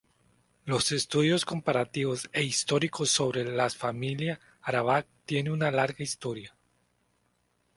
[0.65, 6.55] Los estudios comparativos e históricos sobre las familia arawak tienen una larga historia.